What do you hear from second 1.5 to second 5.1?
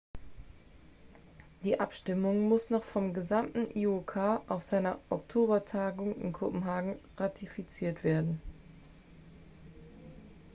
die abstimmung muss noch vom gesamten iok auf seiner